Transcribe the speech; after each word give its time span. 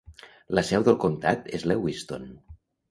La 0.59 0.63
seu 0.71 0.87
del 0.89 0.97
comtat 1.05 1.47
és 1.59 1.69
Lewiston. 1.73 2.29